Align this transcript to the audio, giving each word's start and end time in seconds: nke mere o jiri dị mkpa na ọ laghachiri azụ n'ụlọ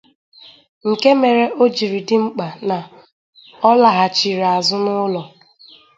nke 0.89 1.09
mere 1.21 1.43
o 1.61 1.63
jiri 1.75 1.99
dị 2.07 2.15
mkpa 2.25 2.47
na 2.67 2.77
ọ 3.69 3.71
laghachiri 3.81 4.43
azụ 4.57 4.75
n'ụlọ 4.83 5.21